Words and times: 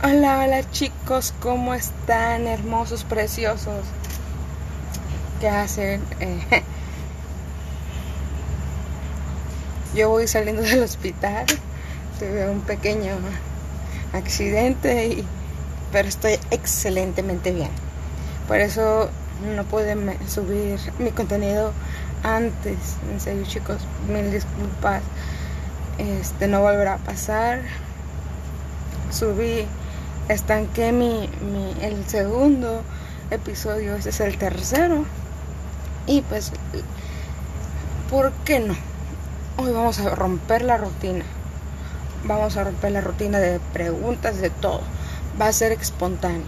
Hola, 0.00 0.44
hola 0.44 0.70
chicos, 0.70 1.34
¿cómo 1.40 1.74
están? 1.74 2.46
Hermosos, 2.46 3.02
preciosos. 3.02 3.84
¿Qué 5.40 5.48
hacen? 5.48 6.00
Eh, 6.20 6.40
yo 9.96 10.08
voy 10.08 10.28
saliendo 10.28 10.62
del 10.62 10.84
hospital, 10.84 11.46
tuve 12.20 12.48
un 12.48 12.60
pequeño 12.60 13.16
accidente, 14.12 15.08
y, 15.08 15.24
pero 15.90 16.06
estoy 16.06 16.38
excelentemente 16.52 17.50
bien. 17.50 17.70
Por 18.46 18.58
eso 18.58 19.10
no 19.56 19.64
pude 19.64 19.96
subir 20.28 20.78
mi 21.00 21.10
contenido 21.10 21.72
antes. 22.22 22.78
En 23.10 23.18
serio 23.18 23.44
chicos, 23.48 23.78
mil 24.08 24.30
disculpas. 24.30 25.02
Este 25.98 26.46
no 26.46 26.60
volverá 26.60 26.94
a 26.94 26.98
pasar. 26.98 27.62
Subí 29.10 29.66
estanqué 30.28 30.92
mi, 30.92 31.28
el 31.80 32.04
segundo 32.06 32.82
episodio, 33.30 33.96
este 33.96 34.10
es 34.10 34.20
el 34.20 34.38
tercero. 34.38 35.04
Y 36.06 36.22
pues, 36.22 36.52
¿por 38.10 38.32
qué 38.44 38.60
no? 38.60 38.76
Hoy 39.56 39.72
vamos 39.72 39.98
a 40.00 40.14
romper 40.14 40.62
la 40.62 40.76
rutina. 40.76 41.24
Vamos 42.24 42.56
a 42.56 42.64
romper 42.64 42.92
la 42.92 43.00
rutina 43.00 43.38
de 43.38 43.60
preguntas, 43.72 44.40
de 44.40 44.50
todo. 44.50 44.82
Va 45.40 45.48
a 45.48 45.52
ser 45.52 45.72
espontáneo. 45.72 46.46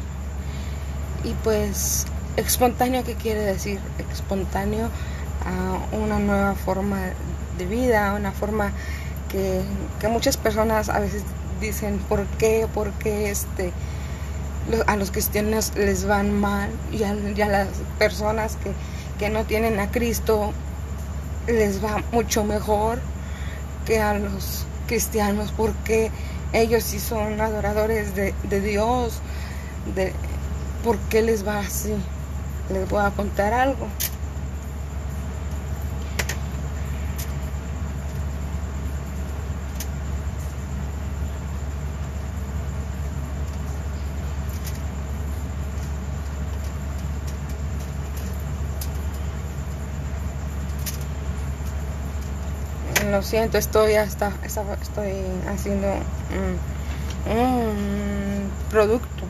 Y 1.24 1.32
pues, 1.44 2.06
espontáneo, 2.36 3.04
¿qué 3.04 3.14
quiere 3.14 3.40
decir? 3.40 3.80
Espontáneo 4.12 4.88
a 5.44 5.96
una 5.96 6.18
nueva 6.18 6.54
forma 6.54 6.98
de 7.58 7.66
vida, 7.66 8.14
una 8.14 8.32
forma 8.32 8.72
que, 9.30 9.62
que 10.00 10.08
muchas 10.08 10.36
personas 10.36 10.88
a 10.88 10.98
veces 10.98 11.22
dicen 11.60 11.98
por 12.08 12.26
qué, 12.38 12.66
por 12.72 12.90
qué 12.92 13.30
este, 13.30 13.72
a 14.86 14.96
los 14.96 15.10
cristianos 15.10 15.72
les 15.76 16.06
van 16.06 16.32
mal 16.32 16.70
y 16.92 17.02
a, 17.02 17.14
las 17.46 17.68
personas 17.98 18.56
que, 19.18 19.28
no 19.30 19.44
tienen 19.44 19.78
a 19.80 19.90
Cristo 19.90 20.52
les 21.46 21.84
va 21.84 22.02
mucho 22.10 22.42
mejor 22.42 23.00
que 23.84 24.00
a 24.00 24.14
los 24.14 24.64
cristianos 24.86 25.52
porque 25.54 26.10
ellos 26.52 26.84
sí 26.84 26.98
son 26.98 27.40
adoradores 27.40 28.14
de, 28.14 28.34
de 28.44 28.60
Dios. 28.60 29.20
De, 29.94 30.12
¿Por 30.82 30.96
qué 31.10 31.20
les 31.20 31.46
va 31.46 31.58
así? 31.58 31.94
Les 32.72 32.88
voy 32.88 33.02
a 33.04 33.10
contar 33.10 33.52
algo. 33.52 33.86
Lo 53.10 53.22
siento, 53.22 53.58
estoy 53.58 53.94
hasta, 53.94 54.32
estoy 54.44 55.12
haciendo 55.52 55.88
un, 57.26 58.50
producto. 58.70 59.24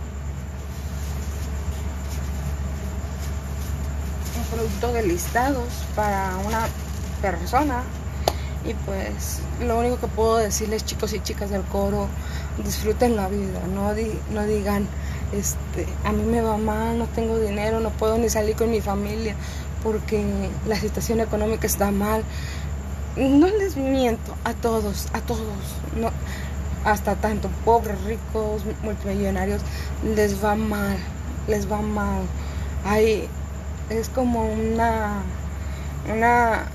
Un 4.37 4.57
producto 4.57 4.93
de 4.93 5.03
listados 5.05 5.69
para 5.97 6.37
una 6.47 6.67
persona. 7.23 7.83
Y 8.67 8.75
pues 8.75 9.41
lo 9.67 9.79
único 9.79 9.99
que 9.99 10.07
puedo 10.07 10.37
decirles 10.37 10.85
chicos 10.85 11.15
y 11.15 11.21
chicas 11.21 11.49
del 11.49 11.63
coro, 11.63 12.09
disfruten 12.63 13.17
la 13.17 13.29
vida, 13.29 13.61
no, 13.75 13.95
no 14.35 14.47
digan, 14.47 14.87
este, 15.33 15.87
a 16.05 16.13
mí 16.13 16.23
me 16.25 16.43
va 16.43 16.59
mal, 16.59 16.99
no 16.99 17.07
tengo 17.07 17.39
dinero, 17.39 17.81
no 17.81 17.89
puedo 17.89 18.19
ni 18.19 18.29
salir 18.29 18.57
con 18.57 18.71
mi 18.71 18.83
familia 18.83 19.35
porque 19.83 20.23
la 20.67 20.77
situación 20.77 21.21
económica 21.21 21.67
está 21.67 21.91
mal 21.91 22.23
no 23.17 23.47
les 23.47 23.77
miento 23.77 24.35
a 24.45 24.55
todos, 24.55 25.09
a 25.13 25.21
todos, 25.21 25.41
no, 25.97 26.11
hasta 26.85 27.17
tanto 27.17 27.49
pobres, 27.65 28.03
ricos, 28.05 28.63
multimillonarios, 28.83 29.63
les 30.05 30.43
va 30.43 30.55
mal, 30.55 30.97
les 31.49 31.71
va 31.71 31.83
mal. 31.83 32.23
Hay, 32.85 33.29
es 33.91 34.09
como 34.09 34.47
una, 34.47 35.23
una, 36.09 36.67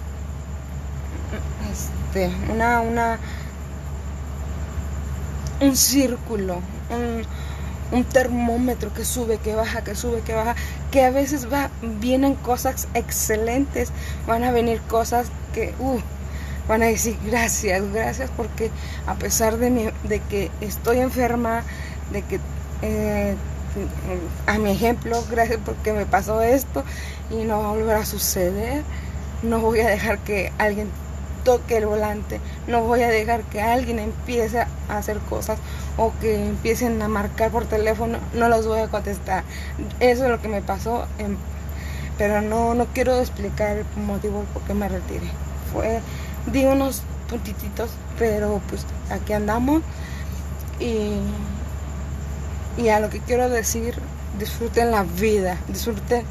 este, 1.72 2.32
una, 2.52 2.82
una, 2.82 3.20
un 5.62 5.76
círculo, 5.76 6.60
un, 6.90 7.24
un 7.98 8.04
termómetro 8.04 8.94
que 8.94 9.06
sube, 9.06 9.38
que 9.38 9.56
baja, 9.56 9.84
que 9.84 9.96
sube, 9.96 10.22
que 10.22 10.34
baja, 10.34 10.56
que 10.92 11.04
a 11.04 11.10
veces 11.10 11.52
va, 11.52 11.70
vienen 11.82 12.36
cosas 12.36 12.88
excelentes, 12.94 13.90
van 14.28 14.44
a 14.44 14.52
venir 14.52 14.82
cosas 14.82 15.28
que, 15.54 15.74
uh, 15.80 16.00
van 16.68 16.84
a 16.84 16.88
decir 16.88 17.18
gracias, 17.26 17.82
gracias 17.94 18.30
porque 18.36 18.72
a 19.08 19.16
pesar 19.16 19.58
de, 19.58 19.94
de 20.04 20.20
que 20.20 20.52
estoy 20.62 21.00
enferma, 21.00 21.64
de 22.12 22.22
que 22.24 22.40
eh, 22.82 23.36
a 24.48 24.58
mi 24.58 24.72
ejemplo, 24.72 25.24
gracias 25.30 25.60
porque 25.66 25.94
me 25.94 26.06
pasó 26.06 26.42
esto 26.42 26.84
y 27.30 27.44
no 27.44 27.60
va 27.60 27.70
a 27.70 27.74
volver 27.74 27.98
a 27.98 28.06
suceder, 28.06 28.84
no 29.44 29.60
voy 29.60 29.82
a 29.82 29.90
dejar 29.90 30.20
que 30.20 30.52
alguien 30.58 30.90
toque 31.44 31.78
el 31.78 31.86
volante, 31.86 32.40
no 32.68 32.82
voy 32.82 33.04
a 33.04 33.10
dejar 33.10 33.44
que 33.44 33.62
alguien 33.62 34.00
empiece 34.00 34.62
a 34.62 34.68
hacer 34.90 35.20
cosas 35.20 35.60
o 35.98 36.12
que 36.20 36.48
empiecen 36.48 37.02
a 37.02 37.08
marcar 37.08 37.52
por 37.52 37.66
teléfono, 37.66 38.18
no 38.34 38.50
los 38.50 38.66
voy 38.68 38.80
a 38.80 38.88
contestar. 38.88 39.44
Eso 40.00 40.26
es 40.26 40.32
lo 40.32 40.42
que 40.42 40.48
me 40.48 40.62
pasó, 40.62 41.06
pero 42.18 42.42
no, 42.42 42.74
no 42.74 42.86
quiero 42.88 43.20
explicar 43.20 43.78
el 43.78 43.86
motivo 44.04 44.44
por 44.54 44.64
qué 44.64 44.74
me 44.74 44.90
retiré. 44.90 45.28
Fue 45.72 46.02
di 46.52 46.66
unos 46.66 47.02
puntititos, 47.30 47.90
pero 48.18 48.62
pues 48.70 48.86
aquí 49.10 49.34
andamos. 49.34 49.82
Y, 50.80 51.12
y 52.82 52.90
a 52.90 53.00
lo 53.00 53.10
que 53.10 53.20
quiero 53.20 53.50
decir, 53.50 53.96
disfruten 54.38 54.92
la 54.92 55.04
vida, 55.04 55.58
disfruten, 55.68 56.24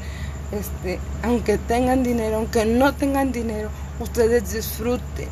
este, 0.51 0.99
aunque 1.23 1.57
tengan 1.57 2.03
dinero, 2.03 2.37
aunque 2.37 2.65
no 2.65 2.93
tengan 2.93 3.31
dinero, 3.31 3.69
ustedes 3.99 4.53
disfruten, 4.53 5.29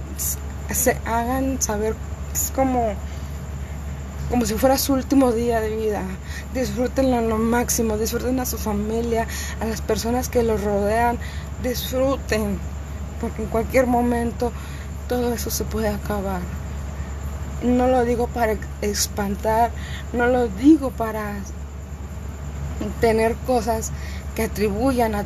se 0.72 0.98
hagan 1.06 1.62
saber, 1.62 1.96
es 2.34 2.52
como, 2.56 2.94
como 4.32 4.46
si 4.46 4.56
fuera 4.56 4.78
su 4.80 4.94
último 4.94 5.32
día 5.32 5.62
de 5.62 5.76
vida. 5.76 6.02
Disfrútenlo 6.56 7.22
lo 7.22 7.38
máximo, 7.38 7.98
disfruten 7.98 8.40
a 8.40 8.46
su 8.48 8.58
familia, 8.58 9.28
a 9.62 9.66
las 9.66 9.82
personas 9.82 10.30
que 10.30 10.42
los 10.42 10.64
rodean, 10.64 11.20
disfruten 11.62 12.58
porque 13.24 13.44
en 13.44 13.48
cualquier 13.48 13.88
momento 13.88 14.52
todo 15.08 15.34
eso 15.34 15.50
se 15.50 15.64
puede 15.64 15.90
acabar. 15.90 16.42
No 17.64 17.88
lo 17.88 18.04
digo 18.04 18.28
para 18.28 18.58
espantar, 18.82 19.72
no 20.12 20.28
lo 20.28 20.48
digo 20.48 20.92
para 20.92 21.36
tener 23.00 23.36
cosas 23.48 23.92
que 24.36 24.44
atribuyan 24.44 25.16
a, 25.16 25.26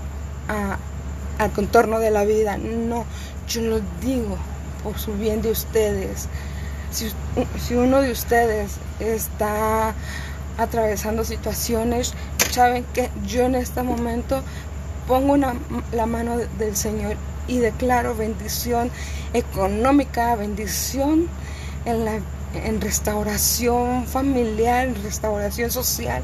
al 1.40 1.52
contorno 1.52 2.00
de 2.00 2.12
la 2.12 2.26
vida, 2.26 2.58
no, 2.58 3.06
yo 3.48 3.62
lo 3.62 3.80
digo 4.02 4.38
por 4.84 5.00
su 5.00 5.14
bien 5.14 5.42
de 5.42 5.52
ustedes. 5.52 6.28
Si, 6.92 7.12
si 7.60 7.76
uno 7.76 8.02
de 8.02 8.12
ustedes 8.12 8.74
está 9.00 9.94
atravesando 10.58 11.24
situaciones, 11.24 12.14
saben 12.52 12.86
que 12.94 13.10
yo 13.26 13.44
en 13.44 13.56
este 13.56 13.84
momento 13.84 14.42
pongo 15.08 15.34
una, 15.34 15.54
la 15.92 16.06
mano 16.06 16.38
del 16.58 16.76
Señor 16.76 17.16
y 17.48 17.60
declaro 17.60 18.16
bendición 18.16 18.92
económica, 19.34 20.36
bendición 20.36 21.28
en, 21.86 22.06
la, 22.06 22.20
en 22.54 22.82
restauración 22.82 24.06
familiar, 24.06 24.88
en 24.88 25.04
restauración 25.04 25.72
social. 25.72 26.22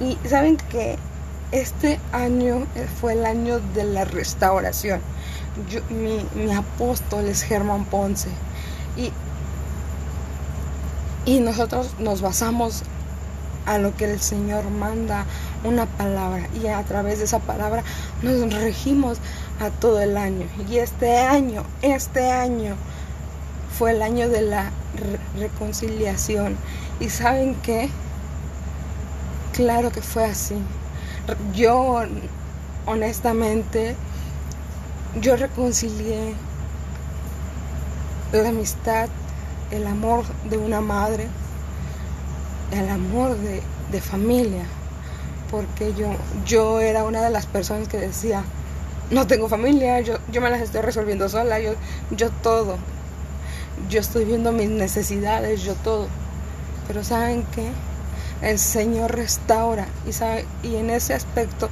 Y 0.00 0.18
saben 0.28 0.56
que 0.56 0.98
este 1.52 2.00
año 2.12 2.66
fue 3.00 3.14
el 3.14 3.24
año 3.24 3.60
de 3.74 3.84
la 3.84 4.04
restauración. 4.04 5.00
mi, 5.90 6.26
mi, 6.34 6.52
apóstol 6.52 7.26
es 7.26 7.42
Germán 7.42 7.84
Ponce. 7.84 8.28
Y, 8.96 9.12
y 11.24 11.40
nosotros 11.40 11.94
nos 11.98 12.20
basamos 12.20 12.82
a 13.66 13.78
lo 13.78 13.94
que 13.96 14.04
el 14.04 14.20
Señor 14.20 14.64
manda, 14.70 15.24
una 15.64 15.86
palabra, 15.86 16.48
y 16.62 16.68
a 16.68 16.82
través 16.84 17.18
de 17.18 17.24
esa 17.24 17.40
palabra 17.40 17.82
nos 18.22 18.52
regimos 18.54 19.18
a 19.60 19.70
todo 19.70 20.00
el 20.00 20.16
año. 20.16 20.46
Y 20.70 20.78
este 20.78 21.18
año, 21.18 21.64
este 21.82 22.30
año 22.30 22.76
fue 23.76 23.90
el 23.90 24.02
año 24.02 24.28
de 24.28 24.42
la 24.42 24.70
reconciliación. 25.38 26.56
¿Y 27.00 27.10
saben 27.10 27.56
qué? 27.56 27.90
Claro 29.52 29.90
que 29.90 30.00
fue 30.00 30.24
así. 30.24 30.56
Yo, 31.54 32.02
honestamente, 32.86 33.96
yo 35.20 35.36
reconcilié 35.36 36.34
la 38.32 38.48
amistad, 38.48 39.08
el 39.70 39.86
amor 39.86 40.24
de 40.48 40.58
una 40.58 40.80
madre 40.80 41.26
el 42.72 42.88
amor 42.88 43.36
de, 43.36 43.62
de 43.92 44.00
familia, 44.00 44.64
porque 45.50 45.94
yo, 45.94 46.10
yo 46.44 46.80
era 46.80 47.04
una 47.04 47.22
de 47.22 47.30
las 47.30 47.46
personas 47.46 47.88
que 47.88 47.98
decía, 47.98 48.44
no 49.10 49.26
tengo 49.26 49.48
familia, 49.48 50.00
yo, 50.00 50.18
yo 50.32 50.40
me 50.40 50.50
las 50.50 50.60
estoy 50.60 50.80
resolviendo 50.80 51.28
sola, 51.28 51.60
yo, 51.60 51.74
yo 52.10 52.30
todo, 52.30 52.76
yo 53.88 54.00
estoy 54.00 54.24
viendo 54.24 54.52
mis 54.52 54.68
necesidades, 54.68 55.62
yo 55.62 55.74
todo. 55.74 56.08
Pero 56.88 57.04
¿saben 57.04 57.44
qué? 57.54 57.70
El 58.42 58.58
Señor 58.58 59.14
restaura 59.14 59.86
y, 60.06 60.12
sabe, 60.12 60.44
y 60.62 60.76
en 60.76 60.90
ese 60.90 61.14
aspecto 61.14 61.68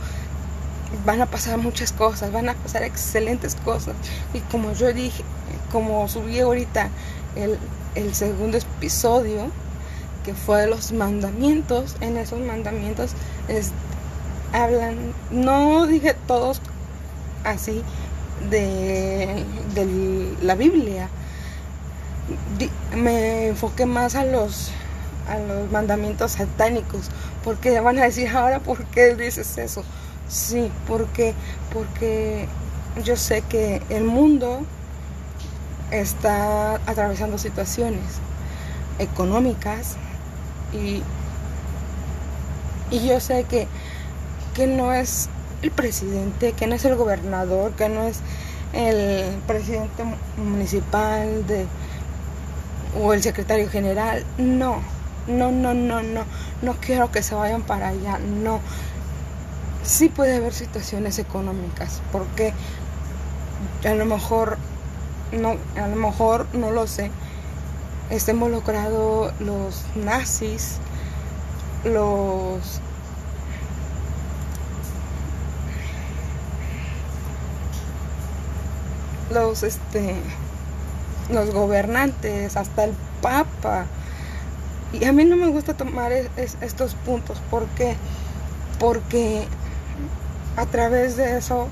van 1.05 1.21
a 1.21 1.27
pasar 1.27 1.59
muchas 1.59 1.93
cosas, 1.93 2.33
van 2.33 2.49
a 2.49 2.55
pasar 2.55 2.85
excelentes 2.85 3.57
cosas. 3.57 3.95
Y 4.33 4.41
como 4.41 4.73
yo 4.73 4.93
dije, 4.93 5.25
como 5.73 6.09
subí 6.09 6.41
ahorita 6.41 6.89
el, 7.37 7.59
el 7.95 8.15
segundo 8.15 8.59
episodio, 8.59 9.51
que 10.25 10.35
fue 10.35 10.63
de 10.63 10.67
los 10.67 10.93
mandamientos, 10.93 11.97
en 12.01 12.17
esos 12.17 12.41
mandamientos 12.41 13.13
hablan, 14.53 15.13
no 15.31 15.87
dije 15.87 16.15
todos 16.27 16.61
así 17.45 17.83
de, 18.51 19.45
de 19.75 20.37
la 20.43 20.55
Biblia, 20.55 21.09
me 22.97 23.49
enfoqué 23.49 23.87
más 23.87 24.15
a 24.15 24.25
los 24.25 24.71
a 25.29 25.39
los 25.39 25.71
mandamientos 25.71 26.33
satánicos 26.33 27.11
porque 27.43 27.81
van 27.81 27.99
a 27.99 28.05
decir 28.05 28.29
ahora 28.37 28.61
por 28.61 28.85
qué 28.87 29.15
dices 29.15 29.57
eso 29.59 29.83
sí 30.29 30.71
porque 30.87 31.35
porque 31.73 32.47
yo 33.05 33.17
sé 33.17 33.43
que 33.43 33.83
el 33.89 34.05
mundo 34.05 34.61
está 35.91 36.75
atravesando 36.87 37.39
situaciones 37.39 38.03
económicas 38.99 39.97
y, 40.75 41.03
y 42.91 43.07
yo 43.07 43.21
sé 43.21 43.45
que, 43.45 43.67
que 44.55 44.67
no 44.67 44.93
es 44.93 45.29
el 45.63 45.71
presidente, 45.71 46.53
que 46.53 46.67
no 46.67 46.75
es 46.75 46.85
el 46.85 46.97
gobernador, 46.97 47.73
que 47.73 47.89
no 47.89 48.05
es 48.05 48.21
el 48.73 49.37
presidente 49.47 50.05
municipal 50.37 51.47
de, 51.47 51.67
o 53.01 53.13
el 53.13 53.23
secretario 53.23 53.69
general, 53.69 54.25
no, 54.37 54.79
no, 55.27 55.51
no, 55.51 55.75
no, 55.75 56.03
no, 56.03 56.25
no 56.63 56.75
quiero 56.81 57.11
que 57.11 57.23
se 57.23 57.35
vayan 57.35 57.63
para 57.63 57.89
allá, 57.89 58.19
no. 58.19 58.61
Sí 59.83 60.09
puede 60.09 60.37
haber 60.37 60.55
situaciones 60.55 61.19
económicas, 61.19 62.01
porque 62.11 62.55
a 63.85 63.95
lo 63.95 64.07
mejor 64.07 64.59
no, 65.33 65.57
a 65.81 65.89
lo 65.89 65.97
mejor 65.97 66.47
no 66.55 66.71
lo 66.71 66.87
sé, 66.87 67.11
está 68.17 68.33
involucrado 68.33 69.33
los 69.41 69.85
nazis, 69.97 70.77
los 71.85 72.81
los 79.33 79.63
este 79.63 80.15
los 81.31 81.51
gobernantes, 81.53 82.57
hasta 82.57 82.85
el 82.85 82.95
papa. 83.23 83.87
Y 84.93 85.05
a 85.07 85.13
mí 85.13 85.25
no 85.25 85.37
me 85.37 85.49
gusta 85.49 85.75
tomar 85.75 86.13
estos 86.13 86.95
puntos. 86.95 87.41
Porque 87.51 87.97
porque 88.79 89.45
a 90.57 90.67
través 90.67 91.17
de 91.17 91.39
eso 91.39 91.69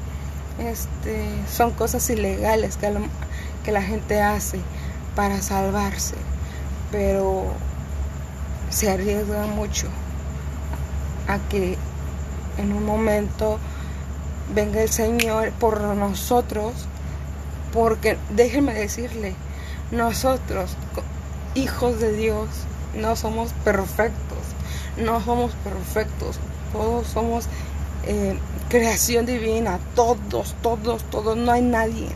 este 0.58 1.26
son 1.50 1.72
cosas 1.72 2.08
ilegales 2.10 2.76
que, 2.76 2.92
que 3.64 3.72
la 3.72 3.82
gente 3.82 4.20
hace 4.20 4.58
para 5.14 5.42
salvarse, 5.42 6.14
pero 6.92 7.46
se 8.70 8.90
arriesga 8.90 9.46
mucho 9.46 9.88
a 11.26 11.38
que 11.48 11.76
en 12.58 12.72
un 12.72 12.84
momento 12.84 13.58
venga 14.54 14.82
el 14.82 14.90
Señor 14.90 15.50
por 15.52 15.80
nosotros, 15.80 16.72
porque 17.72 18.18
déjenme 18.30 18.74
decirle, 18.74 19.34
nosotros, 19.90 20.76
hijos 21.54 21.98
de 21.98 22.12
Dios, 22.12 22.48
no 22.94 23.16
somos 23.16 23.52
perfectos, 23.64 24.38
no 24.98 25.22
somos 25.24 25.52
perfectos, 25.64 26.38
todos 26.72 27.06
somos 27.06 27.46
eh, 28.04 28.38
creación 28.68 29.24
divina, 29.24 29.78
todos, 29.94 30.54
todos, 30.62 31.02
todos, 31.04 31.36
no 31.36 31.52
hay 31.52 31.62
nadie, 31.62 32.08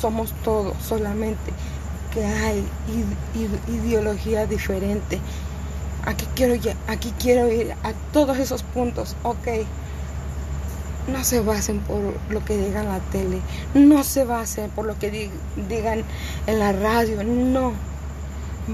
somos 0.00 0.32
todos 0.44 0.76
solamente 0.80 1.52
que 2.12 2.24
hay 2.24 2.64
ideología 3.68 4.46
diferente. 4.46 5.20
Aquí 6.04 6.26
quiero, 6.34 6.54
aquí 6.88 7.12
quiero 7.18 7.50
ir 7.50 7.72
a 7.82 7.92
todos 8.12 8.38
esos 8.38 8.62
puntos. 8.62 9.16
Ok, 9.22 9.48
no 11.08 11.24
se 11.24 11.40
basen 11.40 11.80
por 11.80 12.00
lo 12.30 12.44
que 12.44 12.56
digan 12.56 12.86
la 12.86 13.00
tele, 13.00 13.40
no 13.74 14.04
se 14.04 14.24
basen 14.24 14.70
por 14.70 14.86
lo 14.86 14.98
que 14.98 15.30
digan 15.68 16.04
en 16.46 16.58
la 16.58 16.72
radio, 16.72 17.24
no. 17.24 17.72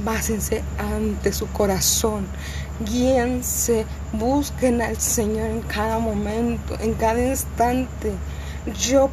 Básense 0.05 0.63
ante 0.77 1.33
su 1.33 1.47
corazón, 1.47 2.27
guíense, 2.85 3.87
busquen 4.13 4.83
al 4.83 4.99
Señor 4.99 5.49
en 5.49 5.63
cada 5.63 5.99
momento, 5.99 6.77
en 6.79 6.93
cada 6.93 7.25
instante. 7.25 8.13
Yo 8.79 9.09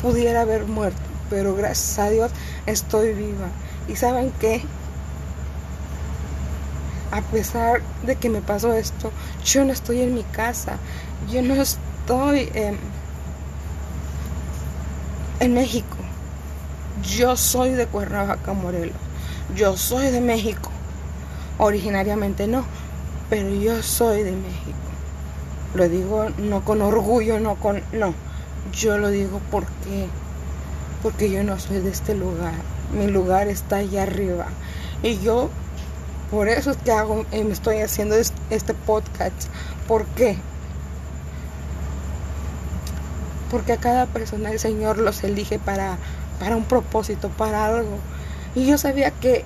pudiera 0.00 0.42
haber 0.42 0.66
muerto, 0.66 1.00
pero 1.32 1.54
gracias 1.54 1.98
a 1.98 2.10
Dios 2.10 2.30
estoy 2.66 3.14
viva. 3.14 3.48
¿Y 3.88 3.96
saben 3.96 4.30
qué? 4.38 4.62
A 7.10 7.22
pesar 7.22 7.80
de 8.04 8.16
que 8.16 8.28
me 8.28 8.42
pasó 8.42 8.74
esto, 8.74 9.10
yo 9.42 9.64
no 9.64 9.72
estoy 9.72 10.02
en 10.02 10.14
mi 10.14 10.24
casa, 10.24 10.76
yo 11.30 11.40
no 11.40 11.54
estoy 11.54 12.50
en, 12.52 12.76
en 15.40 15.54
México. 15.54 15.96
Yo 17.02 17.38
soy 17.38 17.70
de 17.70 17.86
Cuernavaca, 17.86 18.52
Morelos. 18.52 18.94
Yo 19.56 19.78
soy 19.78 20.10
de 20.10 20.20
México. 20.20 20.70
Originariamente 21.56 22.46
no, 22.46 22.62
pero 23.30 23.48
yo 23.48 23.82
soy 23.82 24.22
de 24.22 24.32
México. 24.32 24.76
Lo 25.72 25.88
digo 25.88 26.26
no 26.36 26.62
con 26.62 26.82
orgullo, 26.82 27.40
no 27.40 27.54
con... 27.54 27.82
No, 27.90 28.12
yo 28.70 28.98
lo 28.98 29.08
digo 29.08 29.40
porque 29.50 30.08
porque 31.02 31.30
yo 31.30 31.42
no 31.42 31.58
soy 31.58 31.80
de 31.80 31.90
este 31.90 32.14
lugar. 32.14 32.54
Mi 32.96 33.06
lugar 33.08 33.48
está 33.48 33.76
allá 33.76 34.04
arriba. 34.04 34.46
Y 35.02 35.18
yo, 35.18 35.50
por 36.30 36.48
eso 36.48 36.70
es 36.70 36.76
que 36.78 36.92
hago, 36.92 37.26
eh, 37.32 37.44
me 37.44 37.52
estoy 37.52 37.78
haciendo 37.78 38.16
este 38.16 38.74
podcast. 38.74 39.48
¿Por 39.88 40.06
qué? 40.06 40.36
Porque 43.50 43.72
a 43.72 43.76
cada 43.78 44.06
persona 44.06 44.50
el 44.50 44.58
Señor 44.58 44.98
los 44.98 45.24
elige 45.24 45.58
para, 45.58 45.98
para 46.38 46.56
un 46.56 46.64
propósito, 46.64 47.28
para 47.30 47.66
algo. 47.66 47.98
Y 48.54 48.66
yo 48.66 48.78
sabía 48.78 49.10
que 49.10 49.44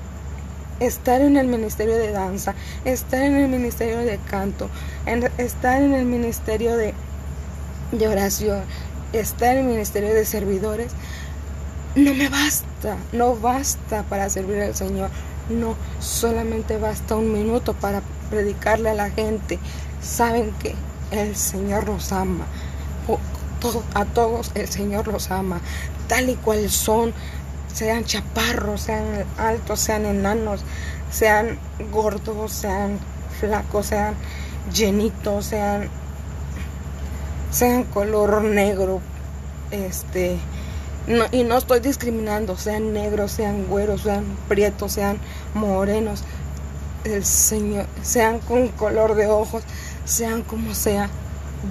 estar 0.81 1.23
en 1.23 1.37
el 1.37 1.47
ministerio 1.47 1.97
de 1.97 2.13
danza, 2.13 2.55
estar 2.85 3.23
en 3.23 3.37
el 3.37 3.49
ministerio 3.49 3.99
de 3.99 4.19
canto, 4.19 4.69
estar 5.39 5.83
en 5.83 5.95
el 5.95 6.05
ministerio 6.05 6.77
de, 6.77 6.93
de 7.93 8.09
oración, 8.09 8.63
estar 9.13 9.57
en 9.57 9.65
el 9.65 9.73
ministerio 9.73 10.13
de 10.13 10.25
servidores, 10.25 10.93
no 11.97 12.15
me 12.15 12.29
basta, 12.29 12.99
no 13.12 13.35
basta 13.37 14.03
para 14.05 14.29
servir 14.29 14.61
al 14.62 14.75
Señor. 14.75 15.11
No, 15.49 15.75
solamente 15.99 16.76
basta 16.76 17.17
un 17.17 17.33
minuto 17.33 17.73
para 17.73 18.03
predicarle 18.31 18.91
a 18.91 18.95
la 18.95 19.11
gente. 19.11 19.59
Saben 20.03 20.53
que 20.61 20.75
el 21.11 21.35
Señor 21.35 21.87
los 21.87 22.12
ama. 22.12 22.45
A 23.95 24.05
todos 24.05 24.53
el 24.55 24.69
Señor 24.69 25.09
los 25.09 25.31
ama, 25.31 25.61
tal 26.09 26.29
y 26.29 26.35
cual 26.37 26.71
son, 26.71 27.12
sean 27.73 28.05
chaparros, 28.05 28.83
sean 28.83 29.25
altos, 29.38 29.81
sean 29.81 30.05
enanos, 30.05 30.61
sean 31.11 31.59
gordos, 31.91 32.53
sean 32.53 33.00
flacos, 33.41 33.87
sean 33.87 34.15
llenitos, 34.73 35.47
sean, 35.47 35.88
sean 37.50 37.85
color 37.85 38.45
negro, 38.45 39.00
este, 39.73 40.38
y 41.31 41.45
no 41.45 41.57
estoy 41.57 41.79
discriminando, 41.79 42.57
sean 42.57 42.93
negros, 42.93 43.31
sean 43.31 43.67
güeros, 43.67 44.03
sean 44.03 44.25
prietos, 44.49 44.93
sean 44.93 45.19
morenos, 45.55 46.25
el 47.05 47.25
Señor, 47.25 47.87
sean 48.03 48.41
con 48.41 48.69
color 48.69 49.15
de 49.15 49.29
ojos, 49.29 49.63
sean 50.05 50.43
como 50.43 50.75
sea, 50.75 51.09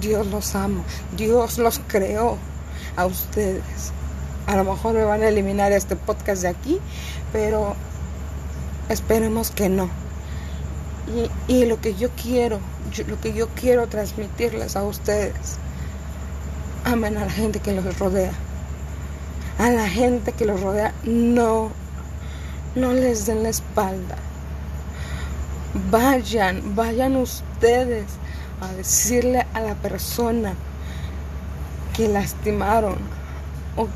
Dios 0.00 0.26
los 0.28 0.54
ama, 0.54 0.82
Dios 1.18 1.58
los 1.58 1.80
creó 1.86 2.38
a 2.96 3.04
ustedes. 3.04 3.92
A 4.46 4.56
lo 4.56 4.64
mejor 4.64 4.94
me 4.94 5.04
van 5.04 5.22
a 5.22 5.28
eliminar 5.28 5.70
este 5.72 5.96
podcast 5.96 6.40
de 6.40 6.48
aquí, 6.48 6.78
pero 7.30 7.76
esperemos 8.88 9.50
que 9.50 9.68
no. 9.68 9.90
Y, 11.48 11.52
y 11.52 11.66
lo 11.66 11.78
que 11.78 11.94
yo 11.94 12.08
quiero, 12.10 12.58
lo 13.06 13.20
que 13.20 13.34
yo 13.34 13.48
quiero 13.48 13.86
transmitirles 13.86 14.76
a 14.76 14.82
ustedes, 14.82 15.58
amen 16.84 17.18
a 17.18 17.26
la 17.26 17.30
gente 17.30 17.60
que 17.60 17.72
los 17.72 17.98
rodea 17.98 18.32
a 19.58 19.70
la 19.70 19.88
gente 19.88 20.32
que 20.32 20.44
los 20.44 20.60
rodea, 20.60 20.92
no, 21.04 21.70
no 22.74 22.92
les 22.92 23.26
den 23.26 23.42
la 23.42 23.48
espalda. 23.48 24.16
Vayan, 25.90 26.74
vayan 26.74 27.16
ustedes 27.16 28.06
a 28.60 28.72
decirle 28.72 29.46
a 29.54 29.60
la 29.60 29.74
persona 29.74 30.54
que 31.94 32.08
lastimaron 32.08 32.96
o 33.76 33.88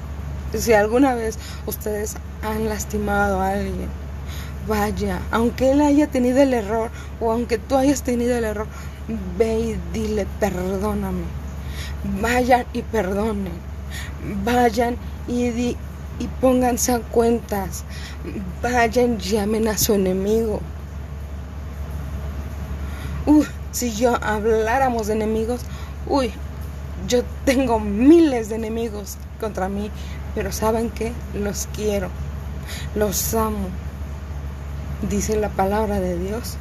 si 0.58 0.72
alguna 0.72 1.14
vez 1.14 1.38
ustedes 1.66 2.16
han 2.42 2.68
lastimado 2.68 3.40
a 3.40 3.50
alguien, 3.50 3.88
vaya, 4.66 5.20
aunque 5.30 5.72
él 5.72 5.80
haya 5.80 6.06
tenido 6.06 6.42
el 6.42 6.54
error 6.54 6.90
o 7.20 7.32
aunque 7.32 7.58
tú 7.58 7.76
hayas 7.76 8.02
tenido 8.02 8.36
el 8.36 8.44
error, 8.44 8.66
ve 9.38 9.60
y 9.60 9.80
dile 9.92 10.26
perdóname. 10.38 11.24
Vayan 12.20 12.64
y 12.72 12.82
perdonen. 12.82 13.52
Vayan 14.44 14.96
y, 15.30 15.76
y 16.18 16.28
pónganse 16.40 16.92
a 16.92 17.00
cuentas. 17.00 17.84
Vayan, 18.62 19.18
llamen 19.18 19.68
a 19.68 19.78
su 19.78 19.94
enemigo. 19.94 20.60
Uy, 23.26 23.46
si 23.70 23.94
yo 23.94 24.16
habláramos 24.22 25.06
de 25.06 25.12
enemigos, 25.14 25.60
uy, 26.06 26.32
yo 27.08 27.22
tengo 27.44 27.80
miles 27.80 28.48
de 28.48 28.56
enemigos 28.56 29.16
contra 29.40 29.68
mí, 29.68 29.90
pero 30.34 30.52
¿saben 30.52 30.90
qué? 30.90 31.12
Los 31.34 31.68
quiero, 31.74 32.08
los 32.94 33.34
amo. 33.34 33.68
Dice 35.08 35.36
la 35.36 35.48
palabra 35.48 36.00
de 36.00 36.18
Dios. 36.18 36.56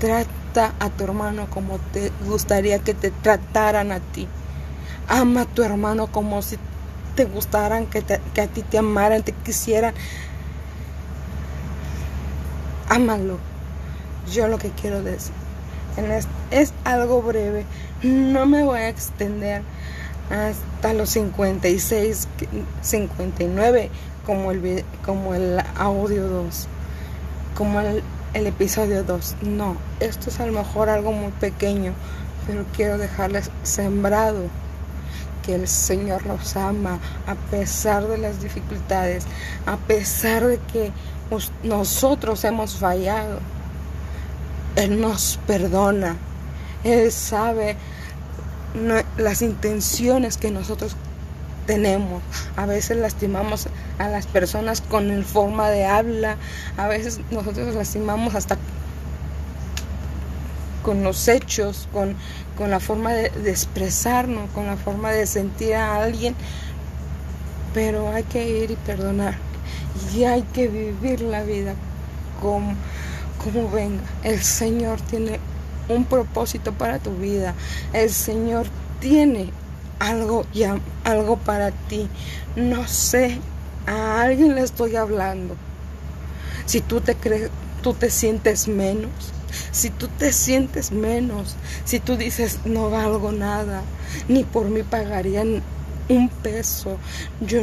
Trata 0.00 0.74
a 0.80 0.90
tu 0.90 1.04
hermano 1.04 1.46
como 1.50 1.78
te 1.92 2.10
gustaría 2.26 2.80
que 2.80 2.94
te 2.94 3.10
trataran 3.10 3.92
a 3.92 4.00
ti. 4.00 4.26
Ama 5.08 5.42
a 5.42 5.46
tu 5.46 5.62
hermano 5.62 6.08
como 6.08 6.42
si 6.42 6.58
te 7.14 7.24
gustaran, 7.24 7.86
que, 7.86 8.02
que 8.02 8.40
a 8.40 8.46
ti 8.46 8.62
te 8.62 8.78
amaran, 8.78 9.22
te 9.22 9.32
quisieran. 9.32 9.94
Ámalo 12.88 13.38
yo 14.32 14.48
lo 14.48 14.58
que 14.58 14.70
quiero 14.70 15.02
decir. 15.02 15.32
Es, 16.50 16.72
algo 16.84 17.22
breve, 17.22 17.64
no 18.02 18.46
me 18.46 18.64
voy 18.64 18.80
a 18.80 18.88
extender 18.88 19.62
hasta 20.30 20.92
los 20.92 21.10
56, 21.10 22.28
59 22.82 23.90
como 24.26 24.50
el, 24.50 24.84
como 25.04 25.34
el 25.34 25.60
audio 25.76 26.28
2, 26.28 26.66
como 27.56 27.80
el, 27.80 28.02
el 28.32 28.46
episodio 28.46 29.04
2. 29.04 29.36
No, 29.42 29.76
esto 30.00 30.30
es 30.30 30.40
a 30.40 30.46
lo 30.46 30.52
mejor 30.52 30.88
algo 30.88 31.12
muy 31.12 31.30
pequeño, 31.32 31.92
pero 32.46 32.64
quiero 32.74 32.98
dejarles 32.98 33.50
sembrado 33.62 34.48
que 35.44 35.54
el 35.54 35.68
Señor 35.68 36.24
los 36.26 36.56
ama 36.56 36.98
a 37.26 37.34
pesar 37.50 38.06
de 38.06 38.18
las 38.18 38.42
dificultades, 38.42 39.24
a 39.66 39.76
pesar 39.76 40.46
de 40.46 40.58
que 40.72 40.92
nosotros 41.62 42.44
hemos 42.44 42.76
fallado 42.76 43.40
él 44.76 45.00
nos 45.00 45.38
perdona. 45.46 46.16
Él 46.82 47.10
sabe 47.12 47.76
las 49.16 49.42
intenciones 49.42 50.36
que 50.36 50.50
nosotros 50.50 50.96
tenemos. 51.66 52.22
A 52.56 52.66
veces 52.66 52.98
lastimamos 52.98 53.68
a 53.98 54.08
las 54.08 54.26
personas 54.26 54.80
con 54.80 55.10
el 55.10 55.24
forma 55.24 55.70
de 55.70 55.86
habla. 55.86 56.36
A 56.76 56.88
veces 56.88 57.20
nosotros 57.30 57.74
lastimamos 57.74 58.34
hasta 58.34 58.58
con 60.82 61.02
los 61.02 61.28
hechos, 61.28 61.88
con, 61.92 62.14
con 62.56 62.70
la 62.70 62.80
forma 62.80 63.12
de, 63.12 63.30
expresarnos, 63.50 64.50
con 64.50 64.66
la 64.66 64.76
forma 64.76 65.10
de 65.10 65.26
sentir 65.26 65.74
a 65.74 66.02
alguien. 66.02 66.34
Pero 67.72 68.10
hay 68.10 68.22
que 68.24 68.48
ir 68.48 68.70
y 68.70 68.76
perdonar. 68.76 69.36
Y 70.14 70.24
hay 70.24 70.42
que 70.42 70.68
vivir 70.68 71.20
la 71.20 71.42
vida 71.42 71.74
como 72.40 72.74
como 73.44 73.70
venga. 73.70 74.02
El 74.22 74.42
Señor 74.42 75.00
tiene 75.02 75.38
un 75.88 76.04
propósito 76.04 76.72
para 76.72 76.98
tu 76.98 77.14
vida. 77.14 77.54
El 77.92 78.10
Señor 78.10 78.66
tiene 79.00 79.50
algo 79.98 80.46
ya, 80.52 80.78
algo 81.04 81.36
para 81.36 81.70
ti. 81.70 82.08
No 82.56 82.86
sé, 82.88 83.38
a 83.86 84.22
alguien 84.22 84.54
le 84.54 84.62
estoy 84.62 84.96
hablando. 84.96 85.56
Si 86.66 86.80
tú 86.80 87.00
te 87.00 87.14
crees, 87.14 87.50
tú 87.82 87.92
te 87.92 88.10
sientes 88.10 88.66
menos, 88.66 89.10
si 89.72 89.90
tú 89.90 90.08
te 90.08 90.32
sientes 90.32 90.92
menos, 90.92 91.56
si 91.84 92.00
tú 92.00 92.16
dices 92.16 92.60
no 92.64 92.90
valgo 92.90 93.32
nada, 93.32 93.82
ni 94.28 94.44
por 94.44 94.68
mí 94.68 94.82
pagarían 94.82 95.62
un 96.08 96.28
peso, 96.28 96.98
yo, 97.40 97.62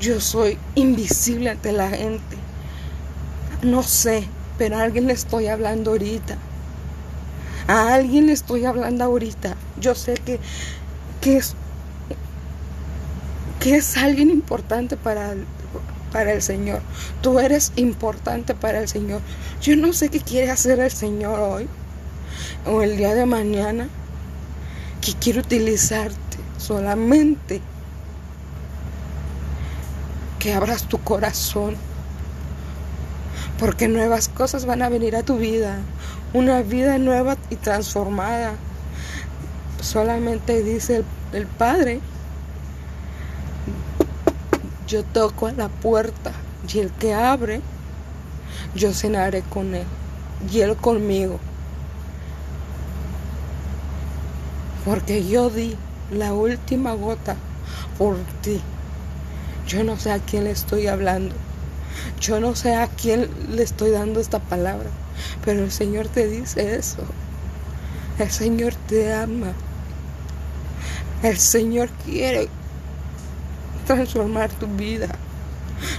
yo 0.00 0.20
soy 0.20 0.58
invisible 0.74 1.50
ante 1.50 1.72
la 1.72 1.88
gente. 1.88 2.36
No 3.62 3.82
sé, 3.82 4.24
pero 4.58 4.76
a 4.76 4.82
alguien 4.82 5.06
le 5.06 5.14
estoy 5.14 5.48
hablando 5.48 5.92
ahorita. 5.92 6.36
A 7.66 7.94
alguien 7.94 8.26
le 8.26 8.32
estoy 8.32 8.66
hablando 8.66 9.04
ahorita. 9.04 9.56
Yo 9.80 9.94
sé 9.94 10.14
que, 10.14 10.38
que 11.20 11.38
es 11.38 11.56
que 13.64 13.76
es 13.76 13.96
alguien 13.96 14.28
importante 14.28 14.98
para 14.98 15.34
para 16.14 16.32
el 16.32 16.42
Señor. 16.42 16.80
Tú 17.22 17.40
eres 17.40 17.72
importante 17.74 18.54
para 18.54 18.78
el 18.78 18.86
Señor. 18.86 19.20
Yo 19.60 19.76
no 19.76 19.92
sé 19.92 20.10
qué 20.10 20.20
quiere 20.20 20.48
hacer 20.48 20.78
el 20.78 20.92
Señor 20.92 21.40
hoy 21.40 21.68
o 22.66 22.82
el 22.82 22.96
día 22.96 23.14
de 23.14 23.26
mañana. 23.26 23.88
Que 25.00 25.12
quiere 25.14 25.40
utilizarte 25.40 26.38
solamente. 26.56 27.60
Que 30.38 30.54
abras 30.54 30.84
tu 30.84 30.98
corazón 30.98 31.76
porque 33.58 33.88
nuevas 33.88 34.28
cosas 34.28 34.66
van 34.66 34.82
a 34.82 34.88
venir 34.88 35.16
a 35.16 35.22
tu 35.22 35.36
vida, 35.36 35.78
una 36.32 36.62
vida 36.62 36.98
nueva 36.98 37.36
y 37.50 37.56
transformada. 37.56 38.52
Solamente 39.80 40.62
dice 40.62 41.02
el, 41.32 41.46
Padre, 41.46 42.00
yo 44.86 45.02
toco 45.02 45.46
a 45.46 45.52
la 45.52 45.68
puerta 45.68 46.32
y 46.72 46.78
el 46.78 46.90
que 46.92 47.14
abre, 47.14 47.60
yo 48.74 48.92
cenaré 48.92 49.42
con 49.42 49.74
él 49.74 49.86
y 50.52 50.60
él 50.60 50.76
conmigo. 50.76 51.38
Porque 54.84 55.26
yo 55.26 55.48
di 55.48 55.76
la 56.10 56.34
última 56.34 56.92
gota 56.92 57.36
por 57.98 58.16
ti. 58.42 58.60
Yo 59.66 59.82
no 59.82 59.98
sé 59.98 60.12
a 60.12 60.18
quién 60.18 60.44
le 60.44 60.50
estoy 60.50 60.86
hablando. 60.88 61.34
Yo 62.20 62.40
no 62.40 62.54
sé 62.54 62.74
a 62.74 62.88
quién 62.88 63.28
le 63.50 63.62
estoy 63.62 63.90
dando 63.90 64.20
esta 64.20 64.38
palabra, 64.38 64.90
pero 65.44 65.62
el 65.62 65.72
Señor 65.72 66.08
te 66.08 66.28
dice 66.28 66.76
eso. 66.76 67.02
El 68.18 68.30
Señor 68.30 68.74
te 68.88 69.12
ama. 69.14 69.52
El 71.22 71.38
Señor 71.38 71.88
quiere 72.04 72.48
transformar 73.84 74.50
tu 74.50 74.66
vida, 74.66 75.08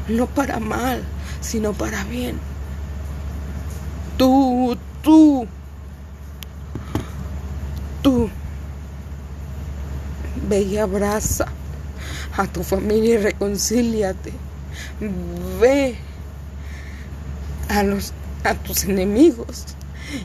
no 0.08 0.28
para 0.28 0.60
mal, 0.60 1.04
sino 1.42 1.74
para 1.74 2.04
bien. 2.06 2.40
Tú, 4.18 4.78
tú, 5.02 5.48
tú, 8.02 8.30
ve 10.48 10.62
y 10.62 10.78
abraza 10.78 11.46
a 12.38 12.48
tu 12.48 12.64
familia 12.64 13.16
y 13.16 13.18
reconcíliate 13.18 14.34
ve 15.60 15.96
a 17.70 17.84
los 17.84 18.14
a 18.44 18.54
tus 18.54 18.84
enemigos 18.84 19.66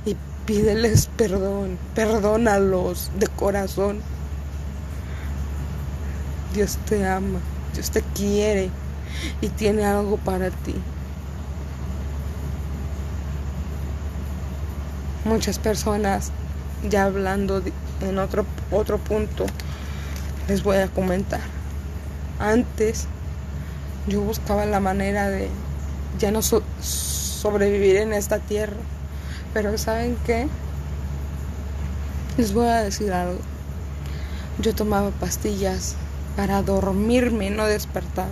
y 0.04 0.14
pídeles 0.44 1.08
perdón, 1.16 1.78
perdónalos 1.94 3.10
de 3.18 3.26
corazón. 3.28 4.00
Dios 6.54 6.78
te 6.88 7.06
ama, 7.06 7.38
Dios 7.74 7.90
te 7.90 8.02
quiere 8.02 8.70
y 9.40 9.48
tiene 9.48 9.84
algo 9.84 10.16
para 10.16 10.50
ti. 10.50 10.74
Muchas 15.24 15.58
personas, 15.58 16.32
ya 16.88 17.04
hablando 17.04 17.62
en 18.00 18.18
otro, 18.18 18.46
otro 18.70 18.98
punto, 18.98 19.46
les 20.48 20.62
voy 20.62 20.78
a 20.78 20.88
comentar. 20.88 21.40
Antes 22.38 23.06
yo 24.08 24.22
buscaba 24.22 24.64
la 24.66 24.80
manera 24.80 25.28
de 25.28 25.48
ya 26.18 26.30
no 26.32 26.40
sobrevivir 26.42 27.96
en 27.96 28.12
esta 28.12 28.38
tierra. 28.38 28.76
Pero 29.54 29.76
¿saben 29.78 30.16
qué? 30.26 30.48
Les 32.36 32.54
voy 32.54 32.68
a 32.68 32.82
decir 32.82 33.12
algo. 33.12 33.38
Yo 34.58 34.74
tomaba 34.74 35.10
pastillas 35.10 35.96
para 36.40 36.62
dormirme, 36.62 37.50
no 37.50 37.66
despertar. 37.66 38.30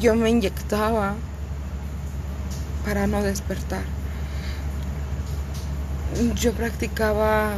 Yo 0.00 0.14
me 0.14 0.30
inyectaba 0.30 1.16
para 2.84 3.08
no 3.08 3.24
despertar. 3.24 3.82
Yo 6.36 6.52
practicaba 6.52 7.54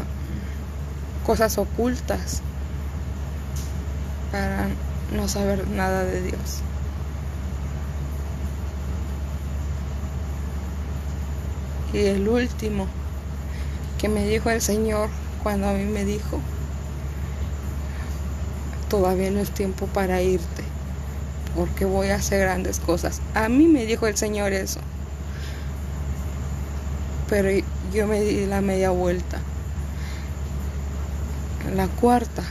cosas 1.26 1.58
ocultas 1.58 2.40
para 4.32 4.68
no 5.14 5.28
saber 5.28 5.68
nada 5.68 6.04
de 6.04 6.22
Dios. 6.22 6.62
Y 11.92 11.98
el 11.98 12.26
último 12.26 12.86
que 13.98 14.08
me 14.08 14.26
dijo 14.26 14.48
el 14.48 14.62
Señor 14.62 15.10
cuando 15.42 15.68
a 15.68 15.74
mí 15.74 15.84
me 15.84 16.06
dijo, 16.06 16.40
todavía 18.90 19.30
no 19.30 19.40
es 19.40 19.50
tiempo 19.50 19.86
para 19.86 20.20
irte, 20.20 20.64
porque 21.56 21.86
voy 21.86 22.08
a 22.08 22.16
hacer 22.16 22.40
grandes 22.40 22.78
cosas. 22.80 23.22
A 23.34 23.48
mí 23.48 23.66
me 23.66 23.86
dijo 23.86 24.06
el 24.06 24.16
Señor 24.18 24.52
eso, 24.52 24.80
pero 27.30 27.48
yo 27.94 28.06
me 28.06 28.20
di 28.20 28.44
la 28.44 28.60
media 28.60 28.90
vuelta. 28.90 29.40
La 31.74 31.86
cuarta, 31.86 32.42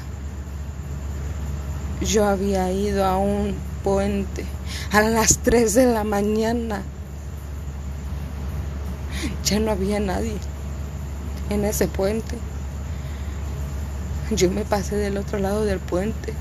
yo 2.01 2.25
había 2.25 2.71
ido 2.71 3.05
a 3.05 3.17
un 3.17 3.53
puente 3.83 4.45
a 4.91 5.01
las 5.01 5.39
3 5.39 5.73
de 5.73 5.85
la 5.87 6.03
mañana. 6.03 6.81
Ya 9.43 9.59
no 9.59 9.71
había 9.71 9.99
nadie 9.99 10.37
en 11.49 11.65
ese 11.65 11.87
puente. 11.87 12.37
Yo 14.35 14.51
me 14.51 14.63
pasé 14.63 14.95
del 14.95 15.17
otro 15.17 15.39
lado 15.39 15.65
del 15.65 15.79
puente. 15.79 16.33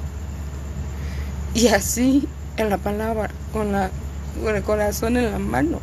Y 1.55 1.69
así, 1.69 2.29
en 2.57 2.71
la 2.71 2.79
palabra, 2.79 3.31
con, 3.53 3.73
con 4.43 4.57
el 4.57 4.63
corazón 4.63 5.17
en 5.17 5.31
la 5.33 5.39
mano 5.39 5.81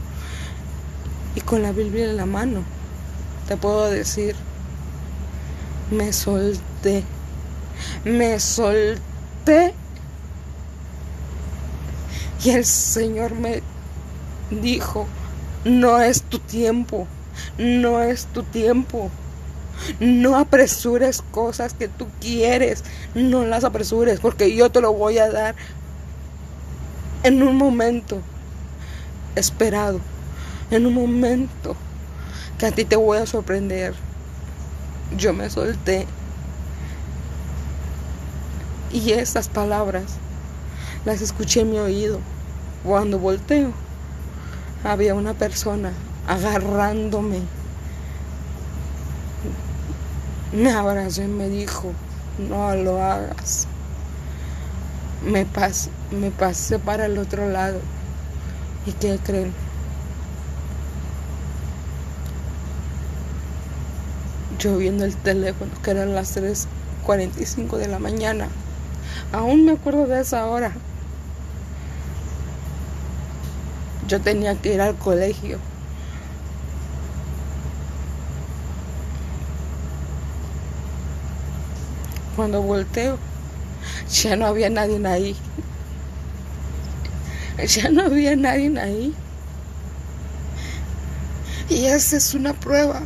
y 1.36 1.42
con 1.42 1.62
la 1.62 1.72
Biblia 1.72 2.06
en 2.06 2.18
la 2.18 2.26
mano, 2.26 2.62
te 3.48 3.58
puedo 3.58 3.90
decir, 3.90 4.36
me 5.92 6.14
solté, 6.14 7.04
me 8.04 8.40
solté. 8.40 9.74
Y 12.44 12.52
el 12.52 12.66
Señor 12.66 13.34
me 13.34 13.64
dijo, 14.52 15.08
no 15.64 16.00
es 16.00 16.22
tu 16.22 16.38
tiempo, 16.40 17.08
no 17.58 18.02
es 18.02 18.28
tu 18.28 18.44
tiempo. 18.44 19.10
No 20.00 20.38
apresures 20.38 21.22
cosas 21.32 21.74
que 21.74 21.88
tú 21.88 22.08
quieres, 22.20 22.84
no 23.14 23.46
las 23.46 23.64
apresures 23.64 24.20
porque 24.20 24.56
yo 24.56 24.70
te 24.70 24.82
lo 24.82 24.94
voy 24.94 25.18
a 25.18 25.30
dar 25.30 25.56
en 27.24 27.42
un 27.42 27.56
momento 27.56 28.22
esperado, 29.36 30.00
en 30.72 30.86
un 30.86 30.94
momento 30.94 31.76
que 32.58 32.68
a 32.68 32.72
ti 32.72 32.86
te 32.86 32.96
voy 32.96 33.18
a 33.18 33.26
sorprender. 33.26 33.94
Yo 35.18 35.34
me 35.34 35.50
solté 35.50 36.08
y 38.92 39.12
estas 39.12 39.50
palabras 39.50 40.04
las 41.06 41.22
escuché 41.22 41.62
en 41.62 41.72
mi 41.72 41.80
oído. 41.80 42.20
Cuando 42.84 43.20
volteo, 43.20 43.72
había 44.84 45.16
una 45.16 45.34
persona 45.34 45.92
agarrándome 46.28 47.40
me 50.56 50.72
abrazó 50.72 51.22
y 51.22 51.28
me 51.28 51.50
dijo, 51.50 51.92
no 52.38 52.76
lo 52.76 53.02
hagas. 53.02 53.68
Me, 55.24 55.46
me 56.12 56.32
pasé 56.32 56.80
para 56.80 57.08
el 57.08 57.18
otro 57.18 57.50
lado. 57.50 57.80
¿Y 58.86 58.92
qué 58.94 59.20
creen? 59.24 59.54
Yo 64.60 64.78
viendo 64.78 65.04
el 65.04 65.16
teléfono, 65.16 65.72
que 65.84 65.92
eran 65.92 66.16
las 66.16 66.38
3.45 66.38 67.78
de 67.78 67.88
la 67.88 68.00
mañana. 68.00 68.48
Aún 69.34 69.66
me 69.66 69.74
acuerdo 69.74 70.08
de 70.08 70.22
esa 70.22 70.46
hora. 70.46 70.72
Yo 74.08 74.22
tenía 74.22 74.56
que 74.56 74.74
ir 74.74 74.82
al 74.82 74.96
colegio. 74.96 75.60
Cuando 82.36 82.62
volteo, 82.62 83.18
ya 84.12 84.36
no 84.36 84.48
había 84.48 84.70
nadie 84.70 85.06
ahí. 85.08 85.36
Ya 87.68 87.90
no 87.90 88.04
había 88.04 88.36
nadie 88.36 88.78
ahí. 88.80 89.14
Y 91.70 91.86
esa 91.86 92.18
es 92.18 92.34
una 92.34 92.54
prueba, 92.54 93.02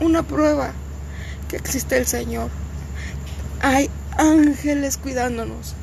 una 0.00 0.22
prueba 0.24 0.72
que 1.48 1.56
existe 1.56 1.96
el 1.96 2.06
Señor. 2.06 2.50
Hay 3.62 3.88
ángeles 4.18 4.98
cuidándonos. 4.98 5.74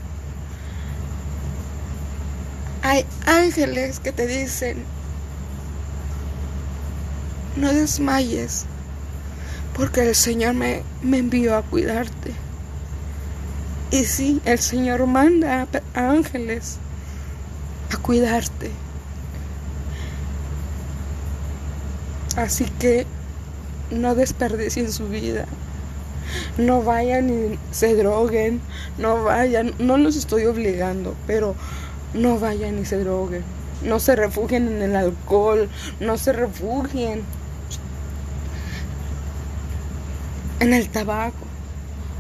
Hay 2.83 3.05
ángeles 3.25 3.99
que 4.01 4.11
te 4.11 4.27
dicen, 4.27 4.83
no 7.55 7.71
desmayes, 7.73 8.65
porque 9.75 10.01
el 10.01 10.15
Señor 10.15 10.53
me, 10.53 10.83
me 11.01 11.17
envió 11.17 11.55
a 11.55 11.63
cuidarte. 11.63 12.33
Y 13.91 14.05
sí, 14.05 14.41
el 14.45 14.59
Señor 14.59 15.05
manda 15.05 15.67
a, 15.93 16.09
ángeles 16.09 16.77
a 17.91 17.97
cuidarte. 17.97 18.71
Así 22.35 22.65
que 22.79 23.05
no 23.91 24.15
desperdicien 24.15 24.91
su 24.91 25.07
vida. 25.09 25.45
No 26.57 26.81
vayan 26.81 27.29
y 27.29 27.59
se 27.71 27.95
droguen. 27.95 28.61
No 28.97 29.23
vayan. 29.23 29.73
No 29.77 29.97
los 29.97 30.15
estoy 30.15 30.45
obligando, 30.45 31.15
pero 31.27 31.55
no 32.15 32.39
vayan 32.39 32.79
y 32.79 32.85
se 32.85 32.97
droguen. 32.97 33.43
No 33.83 33.99
se 33.99 34.15
refugien 34.15 34.67
en 34.67 34.81
el 34.81 34.95
alcohol. 34.95 35.69
No 35.99 36.17
se 36.17 36.33
refugien 36.33 37.21
en 40.63 40.73
el 40.73 40.89
tabaco. 40.89 41.45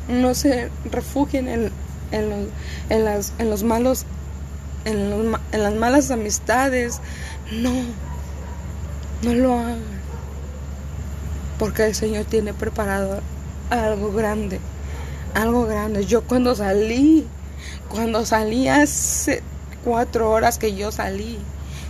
No 0.07 0.35
se 0.35 0.69
refugien 0.91 1.47
en, 1.47 1.71
en, 2.11 3.05
las, 3.05 3.33
en 3.39 3.49
los 3.49 3.63
malos, 3.63 4.05
en 4.85 5.31
las 5.31 5.73
malas 5.75 6.11
amistades. 6.11 6.99
No, 7.51 7.71
no 9.23 9.33
lo 9.33 9.57
hagan. 9.57 9.79
Porque 11.57 11.85
el 11.85 11.95
Señor 11.95 12.25
tiene 12.25 12.53
preparado 12.53 13.21
algo 13.69 14.11
grande, 14.11 14.59
algo 15.33 15.65
grande. 15.65 16.05
Yo 16.05 16.23
cuando 16.23 16.55
salí, 16.55 17.25
cuando 17.89 18.25
salí 18.25 18.67
hace 18.67 19.41
cuatro 19.85 20.29
horas 20.31 20.57
que 20.57 20.75
yo 20.75 20.91
salí, 20.91 21.37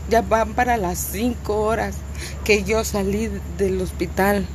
ya 0.10 0.22
van 0.22 0.54
para 0.54 0.78
las 0.78 1.00
cinco 1.00 1.62
horas 1.62 1.96
que 2.44 2.64
yo 2.64 2.84
salí 2.84 3.32
del 3.58 3.82
hospital. 3.82 4.46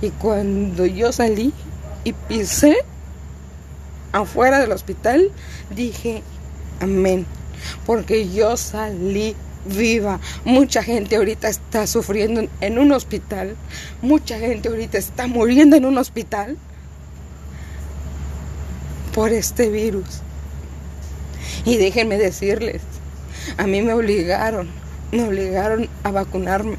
Y 0.00 0.10
cuando 0.10 0.86
yo 0.86 1.12
salí 1.12 1.52
y 2.04 2.12
pisé 2.12 2.76
afuera 4.12 4.58
del 4.60 4.72
hospital, 4.72 5.30
dije, 5.74 6.22
amén, 6.80 7.26
porque 7.84 8.28
yo 8.30 8.56
salí 8.56 9.36
viva. 9.66 10.20
Mucha 10.44 10.82
gente 10.82 11.16
ahorita 11.16 11.48
está 11.48 11.86
sufriendo 11.86 12.48
en 12.60 12.78
un 12.78 12.92
hospital, 12.92 13.56
mucha 14.02 14.38
gente 14.38 14.68
ahorita 14.68 14.98
está 14.98 15.26
muriendo 15.26 15.76
en 15.76 15.84
un 15.84 15.98
hospital 15.98 16.56
por 19.14 19.32
este 19.32 19.70
virus. 19.70 20.22
Y 21.64 21.76
déjenme 21.78 22.18
decirles, 22.18 22.82
a 23.56 23.66
mí 23.66 23.82
me 23.82 23.92
obligaron, 23.92 24.68
me 25.10 25.24
obligaron 25.24 25.88
a 26.04 26.10
vacunarme. 26.10 26.76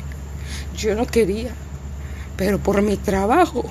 Yo 0.76 0.96
no 0.96 1.06
quería 1.08 1.52
pero 2.38 2.60
por 2.60 2.82
mi 2.82 2.96
trabajo. 2.96 3.66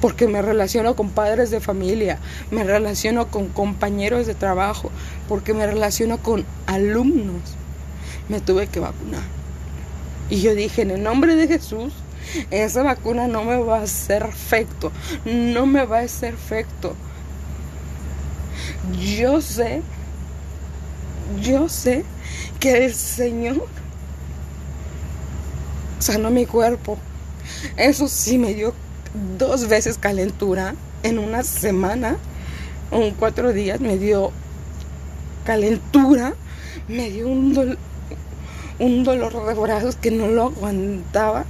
Porque 0.00 0.28
me 0.28 0.42
relaciono 0.42 0.94
con 0.94 1.08
padres 1.08 1.50
de 1.50 1.60
familia, 1.60 2.18
me 2.50 2.64
relaciono 2.64 3.28
con 3.28 3.48
compañeros 3.48 4.26
de 4.26 4.34
trabajo, 4.34 4.90
porque 5.26 5.54
me 5.54 5.66
relaciono 5.66 6.18
con 6.18 6.44
alumnos. 6.66 7.40
Me 8.28 8.40
tuve 8.40 8.66
que 8.66 8.80
vacunar. 8.80 9.22
Y 10.28 10.42
yo 10.42 10.54
dije, 10.54 10.82
en 10.82 10.90
el 10.90 11.02
nombre 11.02 11.34
de 11.36 11.48
Jesús, 11.48 11.94
esa 12.50 12.82
vacuna 12.82 13.26
no 13.26 13.44
me 13.44 13.56
va 13.56 13.78
a 13.78 13.82
hacer 13.82 14.24
efecto, 14.24 14.92
no 15.24 15.66
me 15.66 15.86
va 15.86 15.98
a 16.00 16.02
hacer 16.02 16.34
efecto. 16.34 16.94
Yo 19.18 19.40
sé, 19.40 19.82
yo 21.40 21.68
sé 21.68 22.04
que 22.60 22.84
el 22.84 22.94
Señor 22.94 23.66
sanó 26.06 26.30
mi 26.30 26.46
cuerpo. 26.46 26.98
Eso 27.76 28.08
sí 28.08 28.38
me 28.38 28.54
dio 28.54 28.74
dos 29.38 29.68
veces 29.68 29.98
calentura 29.98 30.74
en 31.02 31.18
una 31.18 31.42
semana, 31.42 32.16
en 32.92 33.12
cuatro 33.14 33.52
días 33.52 33.80
me 33.80 33.98
dio 33.98 34.30
calentura, 35.44 36.34
me 36.88 37.10
dio 37.10 37.28
un, 37.28 37.76
un 38.78 39.04
dolor 39.04 39.46
de 39.46 39.54
brazos 39.54 39.96
que 39.96 40.10
no 40.10 40.28
lo 40.28 40.44
aguantaba. 40.44 41.44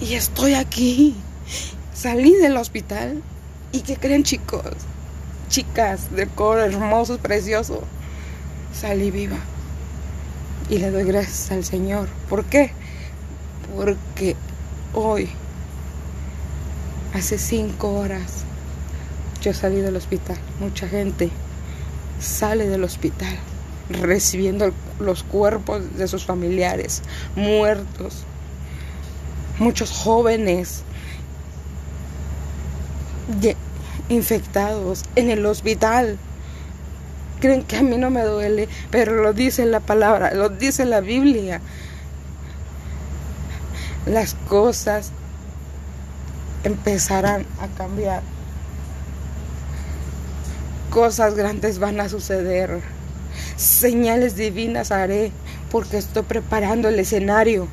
Y 0.00 0.14
estoy 0.14 0.54
aquí. 0.54 1.14
Salí 1.94 2.34
del 2.34 2.56
hospital. 2.56 3.22
¿Y 3.72 3.80
qué 3.80 3.96
creen 3.96 4.24
chicos? 4.24 4.64
Chicas 5.48 6.10
de 6.14 6.26
color 6.26 6.60
hermoso, 6.60 7.18
precioso. 7.18 7.82
Salí 8.72 9.10
viva. 9.10 9.38
Y 10.70 10.78
le 10.78 10.90
doy 10.90 11.04
gracias 11.04 11.50
al 11.50 11.64
Señor. 11.64 12.08
¿Por 12.28 12.44
qué? 12.44 12.72
Porque 13.76 14.36
hoy, 14.92 15.30
hace 17.12 17.38
cinco 17.38 17.94
horas, 17.94 18.44
yo 19.42 19.52
salí 19.52 19.80
del 19.80 19.96
hospital. 19.96 20.38
Mucha 20.60 20.88
gente 20.88 21.30
sale 22.20 22.68
del 22.68 22.84
hospital 22.84 23.36
recibiendo 23.90 24.72
los 24.98 25.22
cuerpos 25.22 25.96
de 25.96 26.08
sus 26.08 26.24
familiares 26.24 27.02
muertos. 27.36 28.24
Muchos 29.58 29.90
jóvenes 29.90 30.82
infectados 34.08 35.04
en 35.16 35.30
el 35.30 35.44
hospital. 35.46 36.18
Creen 37.40 37.62
que 37.62 37.76
a 37.76 37.82
mí 37.82 37.96
no 37.98 38.10
me 38.10 38.22
duele, 38.22 38.68
pero 38.90 39.22
lo 39.22 39.32
dice 39.32 39.66
la 39.66 39.80
palabra, 39.80 40.32
lo 40.34 40.48
dice 40.48 40.84
la 40.84 41.00
Biblia. 41.00 41.60
Las 44.06 44.34
cosas 44.48 45.12
empezarán 46.62 47.46
a 47.60 47.68
cambiar. 47.68 48.22
Cosas 50.90 51.34
grandes 51.34 51.78
van 51.78 52.00
a 52.00 52.08
suceder. 52.10 52.82
Señales 53.56 54.36
divinas 54.36 54.90
haré 54.90 55.32
porque 55.70 55.96
estoy 55.96 56.22
preparando 56.22 56.88
el 56.88 56.98
escenario 57.00 57.66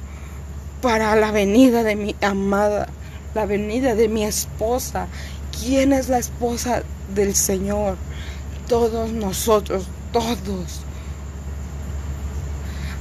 para 0.82 1.15
la 1.15 1.32
venida 1.32 1.84
de 1.84 1.96
mi 1.96 2.15
amada, 2.22 2.88
la 3.36 3.46
venida 3.46 3.96
de 3.96 4.08
mi 4.08 4.24
esposa. 4.24 5.08
¿Quién 5.60 5.91
es 5.91 6.08
la 6.08 6.17
esposa 6.17 6.84
del 7.13 7.36
Señor? 7.36 7.98
Todos 8.70 9.12
nosotros, 9.12 9.86
todos. 10.13 10.82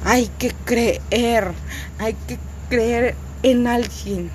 Hay 0.04 0.28
que 0.38 0.52
creer, 0.64 1.52
hay 1.98 2.14
que 2.26 2.38
creer 2.70 3.16
en 3.42 3.66
alguien 3.66 4.30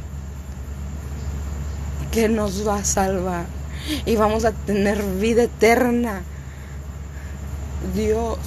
que 2.11 2.29
nos 2.29 2.67
va 2.67 2.77
a 2.79 2.85
salvar 2.85 3.45
y 4.05 4.15
vamos 4.15 4.45
a 4.45 4.51
tener 4.51 5.01
vida 5.19 5.43
eterna. 5.43 6.21
Dios, 7.95 8.37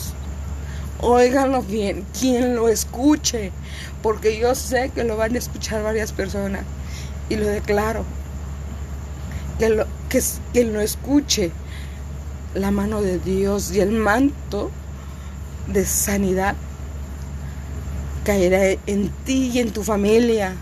óiganlo 1.00 1.62
bien, 1.62 2.04
quien 2.18 2.54
lo 2.54 2.68
escuche, 2.68 3.50
porque 4.02 4.38
yo 4.38 4.54
sé 4.54 4.90
que 4.94 5.04
lo 5.04 5.16
van 5.16 5.34
a 5.34 5.38
escuchar 5.38 5.82
varias 5.82 6.12
personas 6.12 6.62
y 7.28 7.36
lo 7.36 7.46
declaro. 7.46 8.04
Que, 9.58 9.70
lo, 9.70 9.86
que 10.08 10.22
quien 10.52 10.72
lo 10.72 10.80
escuche, 10.80 11.50
la 12.54 12.70
mano 12.70 13.02
de 13.02 13.18
Dios 13.18 13.72
y 13.72 13.80
el 13.80 13.92
manto 13.92 14.70
de 15.66 15.84
sanidad 15.84 16.54
caerá 18.28 18.78
en 18.86 19.08
ti 19.24 19.52
y 19.54 19.58
en 19.58 19.70
tu 19.70 19.82
familia 19.82 20.54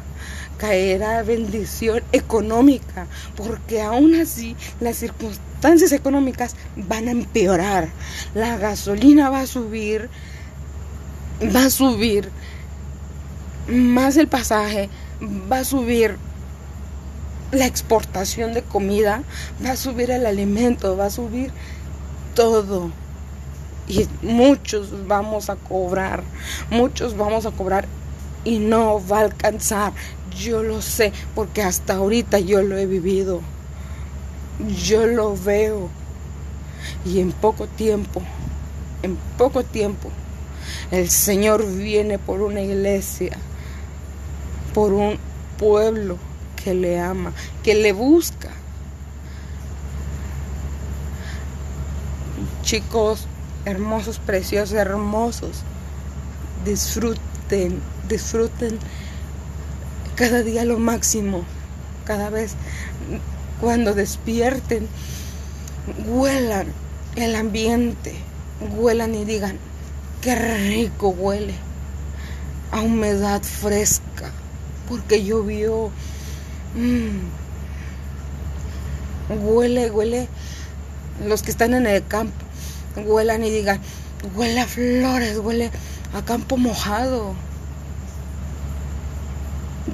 caerá 0.57 1.25
bendición 1.25 2.01
económica, 2.13 3.09
porque 3.35 3.83
aún 3.83 4.15
así 4.15 4.55
las 4.79 4.99
circunstancias 4.99 5.91
económicas 5.91 6.55
van 6.77 7.09
a 7.09 7.11
empeorar. 7.11 7.89
La 8.37 8.57
gasolina 8.57 9.31
va 9.31 9.41
a 9.41 9.47
subir, 9.49 10.09
va 11.43 11.65
a 11.65 11.71
subir 11.71 12.31
más 13.67 14.17
el 14.17 14.29
pasaje, 14.29 14.89
va 15.51 15.59
a 15.59 15.65
subir 15.65 16.19
la 17.51 17.67
exportación 17.67 18.55
de 18.55 18.63
comida, 18.63 19.25
va 19.65 19.73
a 19.73 19.77
subir 19.77 20.13
el 20.13 20.25
alimento, 20.25 20.97
va 20.97 21.07
a 21.07 21.11
subir 21.11 21.51
todo. 22.37 22.93
Y 23.89 24.07
muchos 24.23 25.07
vamos 25.07 25.49
a 25.49 25.57
cobrar, 25.57 26.23
muchos 26.71 27.17
vamos 27.17 27.47
a 27.47 27.53
cobrar 27.53 27.87
y 28.45 28.59
no 28.59 29.01
va 29.07 29.19
a 29.19 29.25
alcanzar. 29.25 29.93
Yo 30.37 30.63
lo 30.63 30.83
sé 30.83 31.13
porque 31.35 31.63
hasta 31.63 31.95
ahorita 31.95 32.39
yo 32.41 32.63
lo 32.63 32.77
he 32.77 32.87
vivido. 32.87 33.41
Yo 34.85 35.07
lo 35.07 35.37
veo. 35.37 35.89
Y 37.05 37.21
en 37.21 37.33
poco 37.33 37.67
tiempo, 37.67 38.23
en 39.03 39.17
poco 39.39 39.65
tiempo, 39.65 40.11
el 40.91 41.09
Señor 41.11 41.67
viene 41.67 42.19
por 42.19 42.41
una 42.43 42.61
iglesia, 42.61 43.37
por 44.75 44.93
un 44.93 45.19
pueblo 45.59 46.19
que 46.63 46.75
le 46.75 47.01
ama, 47.01 47.33
que 47.63 47.75
le 47.75 47.93
busca. 47.93 48.51
Chicos 52.63 53.27
hermosos, 53.67 54.19
preciosos, 54.21 54.73
hermosos, 54.75 55.63
disfruten, 56.65 57.83
disfruten 58.09 58.79
cada 60.15 60.43
día 60.43 60.65
lo 60.65 60.79
máximo, 60.79 61.45
cada 62.07 62.31
vez 62.31 62.55
cuando 63.61 63.93
despierten, 63.93 64.89
huelan 66.07 66.69
el 67.17 67.35
ambiente, 67.35 68.15
huelan 68.77 69.15
y 69.15 69.25
digan, 69.25 69.59
qué 70.23 70.35
rico 70.35 71.09
huele 71.09 71.55
a 72.71 72.81
humedad 72.81 73.43
fresca, 73.43 74.31
porque 74.89 75.25
llovió. 75.25 75.91
Mm. 76.75 77.45
Huele, 79.45 79.91
huele, 79.91 80.29
los 81.27 81.43
que 81.43 81.51
están 81.51 81.75
en 81.75 81.87
el 81.87 82.07
campo, 82.07 82.46
huelan 82.97 83.45
y 83.45 83.51
digan, 83.51 83.81
huele 84.35 84.61
a 84.61 84.67
flores, 84.67 85.39
huele 85.39 85.71
a 86.15 86.23
campo 86.23 86.57
mojado 86.57 87.35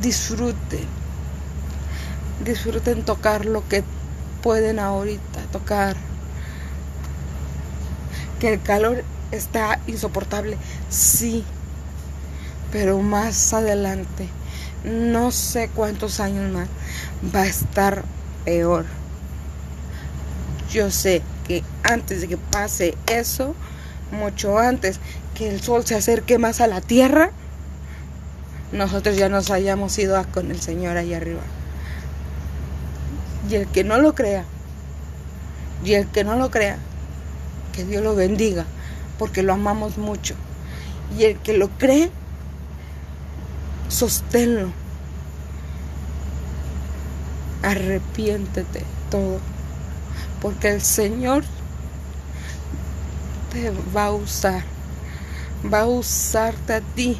disfruten, 0.01 0.87
disfruten 2.45 3.05
tocar 3.05 3.45
lo 3.45 3.67
que 3.69 3.85
pueden 4.43 4.79
ahorita 4.79 5.41
tocar. 5.53 5.97
Que 8.41 8.55
el 8.55 8.63
calor 8.63 9.05
está 9.31 9.79
insoportable, 9.87 10.57
sí, 10.91 11.45
pero 12.73 12.99
más 12.99 13.53
adelante, 13.53 14.29
no 14.85 15.31
sé 15.31 15.71
cuántos 15.73 16.19
años 16.19 16.53
más, 16.53 16.69
va 17.35 17.43
a 17.43 17.47
estar 17.47 18.05
peor. 18.45 18.85
Yo 20.73 20.91
sé 20.91 21.23
que 21.47 21.63
antes 21.83 22.21
de 22.21 22.29
que 22.29 22.37
pase 22.37 22.97
eso, 23.07 23.55
mucho 24.11 24.59
antes 24.59 25.01
que 25.35 25.49
el 25.49 25.61
sol 25.61 25.85
se 25.85 25.95
acerque 25.95 26.39
más 26.39 26.61
a 26.61 26.67
la 26.67 26.81
tierra, 26.81 27.31
nosotros 28.73 29.17
ya 29.17 29.29
nos 29.29 29.51
hayamos 29.51 29.99
ido 29.99 30.23
con 30.33 30.51
el 30.51 30.61
Señor 30.61 30.97
allá 30.97 31.19
arriba. 31.19 31.43
Y 33.51 33.57
el 33.57 33.67
que 33.67 33.85
no 33.85 33.99
lo 33.99 34.15
crea, 34.15 34.45
y 35.85 35.95
el 35.95 36.07
que 36.09 36.25
no 36.25 36.37
lo 36.37 36.51
crea, 36.51 36.79
que 37.73 37.85
Dios 37.85 38.03
lo 38.03 38.15
bendiga, 38.15 38.65
porque 39.19 39.43
lo 39.43 39.53
amamos 39.53 39.99
mucho. 39.99 40.35
Y 41.19 41.25
el 41.25 41.39
que 41.39 41.57
lo 41.57 41.69
cree, 41.69 42.11
sosténlo. 43.89 44.73
Arrepiéntete 47.63 48.83
todo, 49.11 49.39
porque 50.43 50.69
el 50.69 50.83
Señor 50.83 51.45
te 53.53 53.73
va 53.97 54.07
a 54.07 54.13
usar, 54.13 54.63
va 55.73 55.81
a 55.81 55.87
usarte 55.87 56.75
a 56.75 56.81
ti 56.81 57.19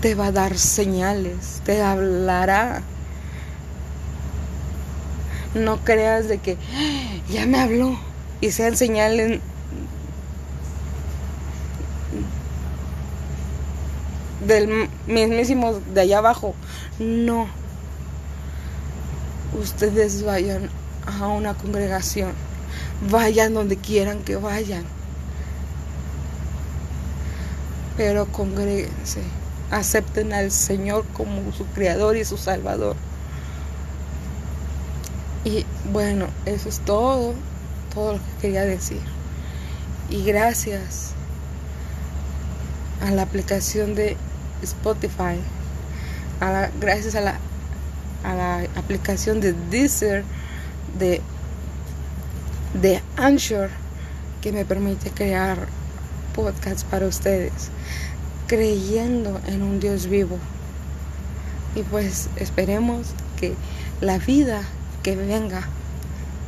te 0.00 0.14
va 0.14 0.26
a 0.26 0.32
dar 0.32 0.56
señales, 0.56 1.60
te 1.64 1.82
hablará. 1.82 2.82
No 5.54 5.78
creas 5.78 6.28
de 6.28 6.38
que 6.38 6.56
ah, 6.74 7.32
ya 7.32 7.46
me 7.46 7.58
habló 7.58 7.98
y 8.40 8.50
sean 8.52 8.76
señales 8.76 9.40
del 14.46 14.88
mismísimo 15.06 15.80
de 15.94 16.02
allá 16.02 16.18
abajo. 16.18 16.54
No. 16.98 17.48
Ustedes 19.58 20.22
vayan 20.22 20.70
a 21.08 21.26
una 21.28 21.54
congregación. 21.54 22.32
Vayan 23.10 23.54
donde 23.54 23.76
quieran 23.76 24.22
que 24.22 24.36
vayan. 24.36 24.84
Pero 27.96 28.26
congréguense 28.26 29.22
acepten 29.70 30.32
al 30.32 30.50
Señor 30.50 31.04
como 31.12 31.52
su 31.52 31.64
Creador 31.66 32.16
y 32.16 32.24
su 32.24 32.36
Salvador. 32.36 32.96
Y 35.44 35.64
bueno, 35.92 36.26
eso 36.46 36.68
es 36.68 36.80
todo, 36.80 37.34
todo 37.94 38.14
lo 38.14 38.18
que 38.18 38.42
quería 38.42 38.64
decir. 38.64 39.00
Y 40.10 40.24
gracias 40.24 41.12
a 43.06 43.10
la 43.10 43.22
aplicación 43.22 43.94
de 43.94 44.16
Spotify, 44.62 45.38
gracias 46.80 47.14
a 47.14 47.20
la, 47.20 47.38
a 48.24 48.34
la 48.34 48.56
aplicación 48.76 49.40
de 49.40 49.52
Deezer, 49.70 50.24
de, 50.98 51.20
de 52.80 53.02
Anchor, 53.16 53.70
que 54.40 54.52
me 54.52 54.64
permite 54.64 55.10
crear 55.10 55.66
podcast 56.34 56.84
para 56.86 57.06
ustedes, 57.06 57.70
creyendo 58.46 59.40
en 59.46 59.62
un 59.62 59.80
Dios 59.80 60.06
vivo. 60.06 60.38
Y 61.74 61.82
pues 61.82 62.28
esperemos 62.36 63.08
que 63.38 63.54
la 64.00 64.18
vida 64.18 64.62
que 65.02 65.16
venga 65.16 65.68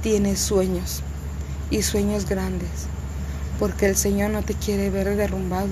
tiene 0.03 0.37
sueños 0.37 1.03
y 1.71 1.83
sueños 1.83 2.29
grandes, 2.29 2.87
porque 3.59 3.87
el 3.87 3.97
Señor 3.97 4.31
no 4.31 4.43
te 4.43 4.55
quiere 4.55 4.91
ver 4.91 5.17
derrumbado, 5.17 5.69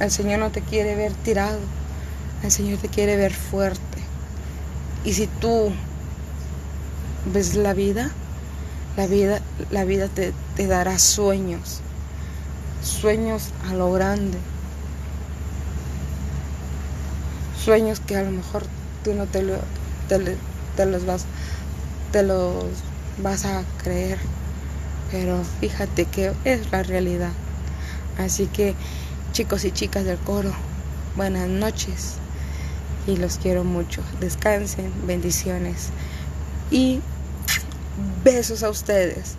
el 0.00 0.10
Señor 0.10 0.38
no 0.38 0.50
te 0.50 0.60
quiere 0.60 0.94
ver 0.94 1.12
tirado, 1.12 1.58
el 2.42 2.50
Señor 2.50 2.78
te 2.78 2.88
quiere 2.88 3.16
ver 3.16 3.32
fuerte. 3.34 3.98
Y 5.04 5.12
si 5.12 5.26
tú 5.26 5.72
ves 7.26 7.54
la 7.54 7.74
vida, 7.74 8.10
la 8.96 9.06
vida, 9.06 9.40
la 9.70 9.84
vida 9.84 10.08
te, 10.08 10.32
dará 10.66 10.98
sueños, 10.98 11.80
sueños 12.82 13.50
a 13.68 13.74
lo 13.74 13.92
grande, 13.92 14.38
sueños 17.62 18.00
que 18.00 18.16
a 18.16 18.22
lo 18.22 18.30
mejor 18.30 18.64
tú 19.04 19.14
no 19.14 19.26
te, 19.26 19.44
te 20.08 20.86
los 20.86 21.06
vas, 21.06 21.26
te 22.12 22.22
los 22.22 22.64
vas 23.22 23.44
a 23.44 23.62
creer, 23.82 24.18
pero 25.10 25.42
fíjate 25.60 26.06
que 26.06 26.32
es 26.44 26.70
la 26.70 26.82
realidad. 26.82 27.32
Así 28.18 28.46
que 28.46 28.74
chicos 29.32 29.64
y 29.64 29.70
chicas 29.70 30.04
del 30.04 30.18
coro, 30.18 30.52
buenas 31.16 31.48
noches 31.48 32.14
y 33.06 33.16
los 33.16 33.38
quiero 33.38 33.64
mucho. 33.64 34.02
Descansen, 34.20 34.92
bendiciones 35.06 35.90
y 36.70 37.00
besos 38.24 38.62
a 38.62 38.70
ustedes 38.70 39.36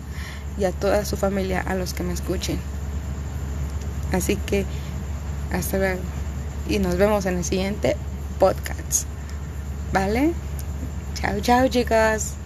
y 0.58 0.64
a 0.64 0.72
toda 0.72 1.04
su 1.04 1.16
familia, 1.16 1.60
a 1.60 1.74
los 1.74 1.94
que 1.94 2.02
me 2.02 2.12
escuchen. 2.12 2.58
Así 4.12 4.36
que 4.36 4.64
hasta 5.52 5.78
luego 5.78 6.00
y 6.68 6.78
nos 6.78 6.96
vemos 6.96 7.26
en 7.26 7.38
el 7.38 7.44
siguiente 7.44 7.96
podcast. 8.38 9.04
¿Vale? 9.92 10.32
Chao, 11.14 11.40
chao 11.40 11.68
chicas. 11.68 12.39